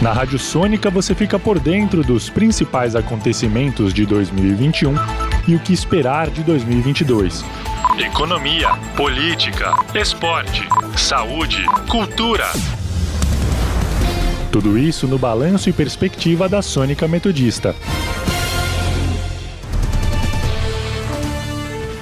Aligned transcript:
Na 0.00 0.14
Rádio 0.14 0.38
Sônica 0.38 0.88
você 0.88 1.14
fica 1.14 1.38
por 1.38 1.60
dentro 1.60 2.02
dos 2.02 2.30
principais 2.30 2.96
acontecimentos 2.96 3.92
de 3.92 4.06
2021 4.06 4.94
e 5.46 5.54
o 5.54 5.60
que 5.60 5.74
esperar 5.74 6.30
de 6.30 6.42
2022. 6.42 7.44
Economia, 7.98 8.70
política, 8.96 9.74
esporte, 9.94 10.66
saúde, 10.96 11.66
cultura. 11.86 12.46
Tudo 14.50 14.78
isso 14.78 15.06
no 15.06 15.18
balanço 15.18 15.68
e 15.68 15.72
perspectiva 15.72 16.48
da 16.48 16.62
Sônica 16.62 17.06
Metodista. 17.06 17.76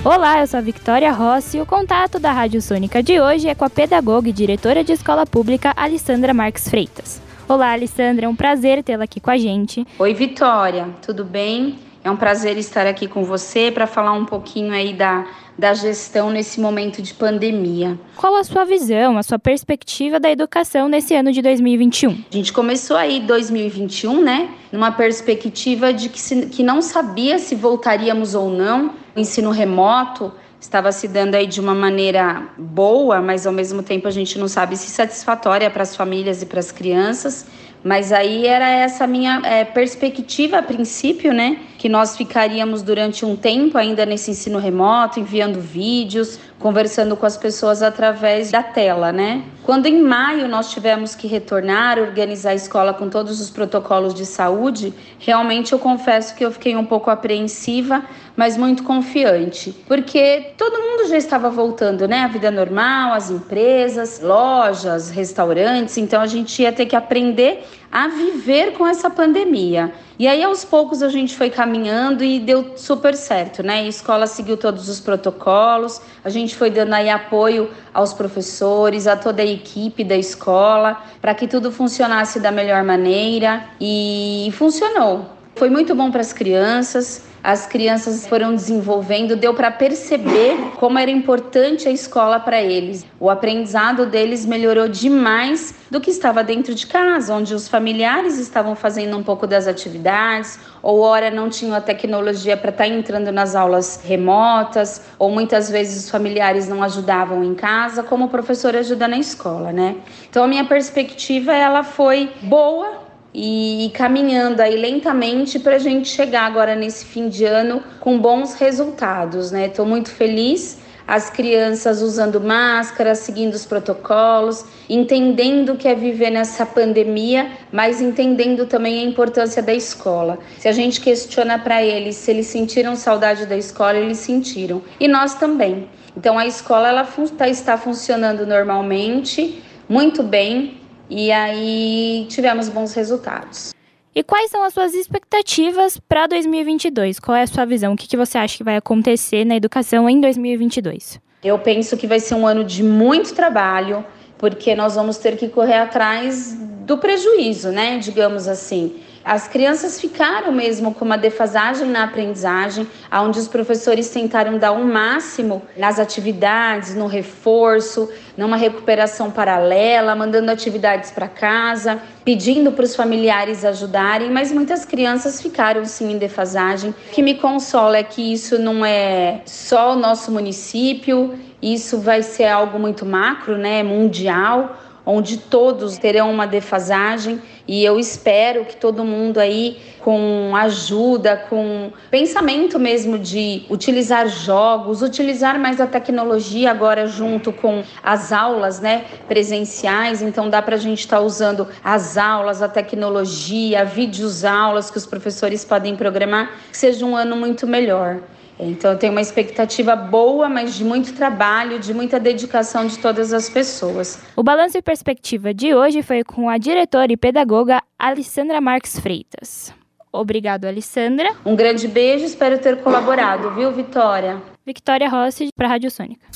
Olá, 0.05 0.39
eu 0.39 0.47
sou 0.47 0.59
a 0.59 0.63
Victoria 0.63 1.11
Rossi 1.11 1.57
e 1.57 1.61
o 1.61 1.67
contato 1.67 2.21
da 2.21 2.31
Rádio 2.31 2.63
Sônica 2.63 3.03
de 3.03 3.21
hoje 3.21 3.49
é 3.49 3.57
com 3.57 3.65
a 3.65 3.71
pedagoga 3.71 4.29
e 4.29 4.33
diretora 4.33 4.85
de 4.85 4.93
escola 4.93 5.27
pública 5.27 5.73
Alessandra 5.77 6.33
Marques 6.33 6.69
Freitas. 6.69 7.28
Olá, 7.49 7.73
Alessandra, 7.73 8.27
é 8.27 8.29
um 8.29 8.37
prazer 8.37 8.83
tê-la 8.83 9.05
aqui 9.05 9.21
com 9.21 9.31
a 9.31 9.39
gente. 9.39 9.87
Oi, 9.99 10.13
Vitória, 10.13 10.91
tudo 11.01 11.25
bem? 11.25 11.79
É 12.05 12.11
um 12.11 12.17
prazer 12.17 12.59
estar 12.59 12.87
aqui 12.87 13.09
com 13.09 13.25
você 13.25 13.71
para 13.73 13.87
falar 13.87 14.13
um 14.13 14.27
pouquinho 14.27 14.71
aí 14.71 14.93
da, 14.93 15.27
da 15.57 15.73
gestão 15.73 16.29
nesse 16.29 16.61
momento 16.61 17.01
de 17.01 17.15
pandemia. 17.15 17.99
Qual 18.17 18.37
a 18.37 18.45
sua 18.45 18.67
visão, 18.67 19.17
a 19.17 19.23
sua 19.23 19.39
perspectiva 19.39 20.21
da 20.21 20.31
educação 20.31 20.91
nesse 20.91 21.15
ano 21.15 21.33
de 21.33 21.41
2021? 21.41 22.11
A 22.31 22.37
gente 22.37 22.53
começou 22.53 22.99
aí 22.99 23.19
2021, 23.21 24.23
né, 24.23 24.51
numa 24.71 24.93
perspectiva 24.93 25.91
de 25.91 26.11
que, 26.11 26.21
se, 26.21 26.49
que 26.49 26.63
não 26.63 26.83
sabia 26.83 27.39
se 27.39 27.55
voltaríamos 27.55 28.35
ou 28.35 28.51
não. 28.51 28.93
O 29.17 29.21
ensino 29.21 29.51
remoto 29.51 30.31
estava 30.61 30.91
se 30.93 31.07
dando 31.07 31.35
aí 31.35 31.47
de 31.47 31.61
uma 31.61 31.75
maneira 31.75 32.49
boa, 32.57 33.21
mas 33.21 33.47
ao 33.47 33.53
mesmo 33.53 33.83
tempo 33.83 34.09
a 34.09 34.11
gente 34.11 34.39
não 34.39 34.49
sabe 34.49 34.77
se 34.77 34.91
satisfatória 34.91 35.71
para 35.71 35.83
as 35.83 35.95
famílias 35.95 36.43
e 36.43 36.47
para 36.47 36.61
as 36.61 36.73
crianças. 36.73 37.47
Mas 37.83 38.13
aí 38.13 38.47
era 38.47 38.69
essa 38.69 39.07
minha 39.07 39.41
é, 39.45 39.65
perspectiva 39.65 40.59
a 40.59 40.63
princípio, 40.63 41.33
né? 41.33 41.61
Que 41.79 41.89
nós 41.89 42.17
ficaríamos 42.17 42.83
durante 42.83 43.25
um 43.25 43.35
tempo 43.35 43.79
ainda 43.79 44.05
nesse 44.05 44.33
ensino 44.33 44.59
remoto, 44.59 45.19
enviando 45.19 45.61
vídeos, 45.61 46.39
conversando 46.59 47.17
com 47.17 47.25
as 47.25 47.37
pessoas 47.37 47.83
através 47.83 48.51
da 48.51 48.63
tela, 48.63 49.13
né? 49.13 49.45
Quando 49.63 49.87
em 49.87 50.03
maio 50.03 50.49
nós 50.49 50.71
tivemos 50.71 51.15
que 51.15 51.29
retornar, 51.29 51.99
organizar 51.99 52.51
a 52.51 52.55
escola 52.55 52.93
com 52.93 53.09
todos 53.09 53.41
os 53.41 53.49
protocolos 53.49 54.13
de 54.13 54.27
saúde, 54.27 54.93
realmente 55.19 55.73
eu 55.73 55.79
confesso 55.79 56.35
que 56.35 56.45
eu 56.45 56.51
fiquei 56.51 56.75
um 56.75 56.85
pouco 56.85 57.11
apreensiva, 57.11 58.03
mas 58.37 58.57
muito 58.57 58.83
confiante, 58.83 59.73
porque 59.87 60.53
todo 60.57 60.81
mundo 60.81 61.09
já 61.09 61.17
estava 61.17 61.49
voltando, 61.49 62.09
né? 62.09 62.23
A 62.23 62.29
vida 62.29 62.51
normal, 62.51 63.13
as 63.13 63.31
empresas, 63.31 64.21
lojas, 64.21 65.11
restaurantes, 65.11 65.97
então 65.97 66.21
a 66.21 66.27
gente 66.27 66.61
ia 66.63 66.73
ter 66.73 66.87
que 66.87 66.97
aprender 66.97 67.65
a 67.91 68.09
viver 68.09 68.73
com 68.73 68.87
essa 68.87 69.09
pandemia. 69.09 69.93
E 70.19 70.27
aí, 70.27 70.43
aos 70.43 70.65
poucos, 70.65 71.03
a 71.03 71.09
gente 71.09 71.37
foi 71.37 71.49
caminhando 71.49 72.23
e 72.23 72.39
deu 72.39 72.77
super 72.77 73.15
certo, 73.15 73.63
né? 73.63 73.81
A 73.81 73.87
escola 73.87 74.27
seguiu 74.27 74.57
todos 74.57 74.89
os 74.89 75.01
protocolos, 75.01 76.01
a 76.25 76.29
gente 76.29 76.57
foi 76.57 76.71
dando 76.71 76.93
aí 76.93 77.09
apoio 77.09 77.71
aos 77.95 78.13
professores, 78.13 79.07
a 79.07 79.17
toda 79.17 79.43
a 79.43 79.47
equipe 79.47 80.05
da 80.05 80.17
escola, 80.17 81.03
para 81.21 81.35
que 81.35 81.47
tudo 81.47 81.71
funcionasse 81.73 82.41
da 82.41 82.51
melhor 82.51 82.83
maneira 82.83 83.65
e 83.81 84.51
funcionou. 84.55 85.38
Foi 85.59 85.69
muito 85.69 85.93
bom 85.93 86.09
para 86.09 86.21
as 86.21 86.33
crianças, 86.33 87.21
as 87.43 87.67
crianças 87.67 88.29
foram 88.29 88.55
desenvolvendo, 88.55 89.35
deu 89.35 89.53
para 89.53 89.73
perceber 89.73 90.57
como 90.77 91.01
era 91.01 91.11
importante 91.11 91.89
a 91.89 91.91
escola 91.91 92.39
para 92.39 92.63
eles. 92.63 93.05
O 93.19 93.29
aprendizado 93.29 94.07
deles 94.07 94.47
melhorou 94.47 94.87
demais 94.87 95.75
do 95.91 96.01
que 96.01 96.11
estava 96.11 96.45
dentro 96.45 96.77
de 96.77 96.87
casa, 96.87 97.35
onde 97.35 97.55
os 97.55 97.67
familiares 97.67 98.39
estavam 98.39 98.77
fazendo 98.77 99.17
um 99.17 99.23
pouco 99.25 99.49
das 99.49 99.67
atividades, 99.67 100.61
ou 100.81 101.01
ora 101.01 101.29
não 101.29 101.49
tinham 101.49 101.75
a 101.75 101.81
tecnologia 101.81 102.57
para 102.57 102.71
estar 102.71 102.85
tá 102.85 102.89
entrando 102.89 103.33
nas 103.33 103.57
aulas 103.57 104.01
remotas, 104.05 105.03
ou 105.19 105.29
muitas 105.29 105.69
vezes 105.69 106.05
os 106.05 106.09
familiares 106.09 106.69
não 106.69 106.85
ajudavam 106.85 107.43
em 107.43 107.57
casa, 107.57 108.05
como 108.05 108.27
o 108.27 108.29
professor 108.29 108.77
ajuda 108.77 109.09
na 109.09 109.19
escola, 109.19 109.73
né? 109.73 109.97
Então 110.31 110.45
a 110.45 110.47
minha 110.47 110.67
perspectiva 110.67 111.53
ela 111.53 111.83
foi 111.83 112.31
boa 112.43 113.08
e 113.41 113.91
caminhando 113.95 114.61
aí 114.61 114.77
lentamente 114.77 115.61
para 115.61 115.77
a 115.77 115.79
gente 115.79 116.09
chegar 116.09 116.43
agora 116.43 116.75
nesse 116.75 117.05
fim 117.05 117.29
de 117.29 117.45
ano 117.45 117.81
com 118.01 118.19
bons 118.19 118.55
resultados, 118.55 119.53
né? 119.53 119.67
Estou 119.67 119.87
muito 119.87 120.11
feliz. 120.11 120.79
As 121.07 121.31
crianças 121.31 122.03
usando 122.03 122.41
máscara, 122.41 123.15
seguindo 123.15 123.55
os 123.55 123.65
protocolos, 123.65 124.65
entendendo 124.91 125.73
o 125.73 125.77
que 125.77 125.87
é 125.87 125.95
viver 125.95 126.31
nessa 126.31 126.67
pandemia, 126.67 127.51
mas 127.73 128.01
entendendo 128.01 128.67
também 128.67 128.99
a 128.99 129.05
importância 129.05 129.63
da 129.63 129.73
escola. 129.73 130.39
Se 130.59 130.67
a 130.67 130.73
gente 130.73 131.01
questiona 131.01 131.61
para 131.61 131.83
eles 131.83 132.17
se 132.17 132.33
eles 132.33 132.49
sentiram 132.49 132.97
saudade 132.97 133.47
da 133.47 133.57
escola, 133.57 133.97
eles 133.97 134.19
sentiram. 134.19 134.83
E 134.99 135.07
nós 135.07 135.35
também. 135.35 135.89
Então 136.17 136.37
a 136.37 136.47
escola 136.47 136.89
ela 136.89 137.09
tá, 137.39 137.49
está 137.49 137.79
funcionando 137.79 138.45
normalmente, 138.45 139.63
muito 139.89 140.23
bem, 140.25 140.78
e 141.09 141.33
aí 141.33 142.27
tivemos 142.29 142.69
bons 142.69 142.95
resultados. 142.95 143.73
E 144.15 144.23
quais 144.23 144.51
são 144.51 144.65
as 144.65 144.75
suas 144.75 144.95
expectativas 144.95 145.99
para 146.09 146.27
2022? 146.27 147.21
Qual 147.21 147.37
é 147.37 147.43
a 147.43 147.47
sua 147.47 147.65
visão? 147.65 147.93
O 147.93 147.97
que, 147.97 148.09
que 148.09 148.17
você 148.17 148.37
acha 148.37 148.57
que 148.57 148.65
vai 148.65 148.77
acontecer 148.77 149.45
na 149.45 149.55
educação 149.55 150.09
em 150.11 150.21
2022? 150.21 151.21
Eu 151.45 151.59
penso 151.59 151.97
que 151.97 152.07
vai 152.07 152.19
ser 152.19 152.35
um 152.35 152.47
ano 152.47 152.65
de 152.65 152.83
muito 152.83 153.33
trabalho, 153.35 154.05
porque 154.37 154.75
nós 154.75 154.97
vamos 154.97 155.19
ter 155.19 155.37
que 155.37 155.49
correr 155.49 155.77
atrás 155.77 156.59
do 156.89 156.97
prejuízo, 156.97 157.71
né? 157.71 157.99
Digamos 157.99 158.49
assim. 158.49 158.97
As 159.23 159.47
crianças 159.47 160.01
ficaram 160.01 160.51
mesmo 160.51 160.95
com 160.95 161.05
uma 161.05 161.19
defasagem 161.19 161.87
na 161.87 162.05
aprendizagem, 162.05 162.89
onde 163.13 163.39
os 163.39 163.47
professores 163.47 164.09
tentaram 164.09 164.57
dar 164.57 164.73
o 164.73 164.77
um 164.77 164.91
máximo 164.91 165.61
nas 165.77 165.99
atividades, 165.99 166.95
no 166.95 167.07
reforço, 167.07 168.09
numa 168.39 168.57
recuperação 168.57 169.31
paralela, 169.31 170.15
mandando 170.15 170.51
atividades 170.51 171.11
para 171.11 171.29
casa, 171.29 172.01
pedindo 172.25 172.73
para 172.73 172.87
os 172.87 172.97
familiares 172.97 173.67
ajudarem, 173.67 174.31
mas 174.31 174.51
muitas 174.51 174.87
crianças 174.87 175.43
ficaram 175.43 175.85
sim 175.85 176.13
em 176.13 176.17
defasagem. 176.17 176.91
O 176.91 177.13
que 177.13 177.21
me 177.21 177.35
consola 177.35 177.99
é 177.99 178.03
que 178.03 178.33
isso 178.33 178.59
não 178.59 178.83
é 178.83 179.43
só 179.45 179.93
o 179.93 179.97
nosso 179.97 180.33
município, 180.33 181.39
isso 181.61 181.99
vai 181.99 182.23
ser 182.23 182.47
algo 182.47 182.79
muito 182.79 183.05
macro, 183.05 183.59
né, 183.59 183.83
mundial 183.83 184.75
onde 185.11 185.39
todos 185.39 185.97
terão 185.97 186.31
uma 186.31 186.47
defasagem 186.47 187.41
e 187.67 187.83
eu 187.83 187.99
espero 187.99 188.67
que 188.67 188.77
todo 188.77 189.03
mundo 189.03 189.39
aí 189.39 189.79
com 190.01 190.53
ajuda, 190.55 191.35
com 191.49 191.91
pensamento 192.11 192.79
mesmo 192.79 193.19
de 193.19 193.63
utilizar 193.71 194.29
jogos, 194.29 195.01
utilizar 195.01 195.59
mais 195.59 195.81
a 195.81 195.87
tecnologia 195.87 196.71
agora 196.71 197.07
junto 197.07 197.55
com 197.55 197.83
as 198.03 198.33
aulas, 198.33 198.81
né, 198.81 199.07
presenciais, 199.27 200.21
então 200.21 200.51
dá 200.51 200.61
para 200.61 200.77
a 200.77 200.79
gente 200.79 201.01
estar 201.01 201.17
tá 201.17 201.23
usando 201.23 201.67
as 201.83 202.19
aulas, 202.19 202.61
a 202.61 202.69
tecnologia, 202.69 203.87
vídeos 203.87 204.45
aulas 204.45 204.91
que 204.91 204.99
os 204.99 205.07
professores 205.07 205.65
podem 205.65 205.97
programar, 205.97 206.53
que 206.71 206.77
seja 206.77 207.07
um 207.07 207.17
ano 207.17 207.35
muito 207.35 207.67
melhor. 207.67 208.21
Então, 208.59 208.93
eu 208.93 208.99
tenho 208.99 209.13
uma 209.13 209.21
expectativa 209.21 209.95
boa, 209.95 210.49
mas 210.49 210.75
de 210.75 210.85
muito 210.85 211.13
trabalho, 211.15 211.79
de 211.79 211.95
muita 211.95 212.19
dedicação 212.19 212.87
de 212.87 212.99
todas 212.99 213.33
as 213.33 213.49
pessoas. 213.49 214.21
O 214.35 214.43
Balanço 214.43 214.77
e 214.77 214.83
Perspectiva 214.83 215.55
de 215.55 215.75
hoje 215.75 216.03
foi 216.03 216.25
com 216.25 216.49
a 216.49 216.59
diretora 216.59 217.13
e 217.13 217.17
pedagoga 217.17 217.81
Alessandra 217.99 218.61
Marques 218.61 218.99
Freitas. 218.99 219.73
Obrigado, 220.13 220.65
Alessandra. 220.65 221.31
Um 221.45 221.55
grande 221.55 221.87
beijo, 221.87 222.25
espero 222.25 222.59
ter 222.59 222.79
colaborado, 222.79 223.55
viu, 223.55 223.71
Vitória? 223.71 224.43
Victoria 224.67 225.09
Rossi, 225.09 225.49
para 225.55 225.67
a 225.67 225.71
Rádio 225.71 225.91
Sônica. 225.91 226.27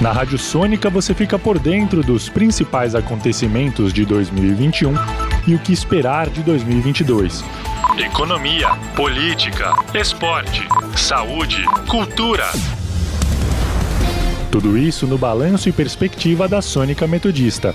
Na 0.00 0.12
Rádio 0.12 0.38
Sônica 0.38 0.88
você 0.88 1.14
fica 1.14 1.38
por 1.38 1.58
dentro 1.58 2.02
dos 2.02 2.28
principais 2.28 2.94
acontecimentos 2.94 3.92
de 3.92 4.04
2021 4.04 4.94
e 5.46 5.54
o 5.54 5.58
que 5.58 5.72
esperar 5.72 6.28
de 6.28 6.42
2022 6.42 7.44
economia, 7.98 8.68
política, 8.94 9.72
esporte, 9.94 10.62
saúde, 10.96 11.64
cultura. 11.88 12.46
Tudo 14.50 14.76
isso 14.76 15.06
no 15.06 15.18
balanço 15.18 15.68
e 15.68 15.72
perspectiva 15.72 16.48
da 16.48 16.62
Sônica 16.62 17.06
Metodista. 17.06 17.74